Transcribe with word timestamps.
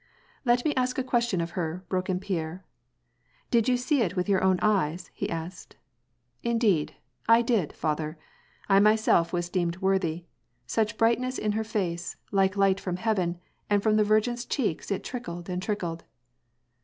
"Let 0.45 0.65
me 0.65 0.73
ask 0.73 0.97
a 0.97 1.03
question 1.03 1.41
of 1.41 1.51
her," 1.51 1.85
broke 1.87 2.09
in 2.09 2.19
Pierre." 2.19 2.65
Did 3.51 3.69
you 3.69 3.77
see 3.77 4.01
it 4.01 4.15
with 4.15 4.27
your 4.27 4.43
own 4.43 4.57
eyes?" 4.59 5.11
he 5.13 5.29
asked." 5.29 5.75
Indeed, 6.51 6.95
I 7.29 7.43
did, 7.43 7.71
father; 7.71 8.17
I 8.67 8.79
myself 8.79 9.29
wiis 9.29 9.51
deemed 9.51 9.77
worthy. 9.77 10.25
Such 10.65 10.97
brightness 10.97 11.37
in 11.37 11.51
her 11.51 11.63
face, 11.63 12.15
like 12.31 12.57
light 12.57 12.79
from 12.79 12.95
heaven, 12.95 13.37
and 13.69 13.83
from 13.83 13.95
the 13.95 14.03
Virgin's 14.03 14.43
cheeks 14.43 14.89
it 14.89 15.03
trickled 15.03 15.49
and 15.49 15.61
trickled." 15.61 16.03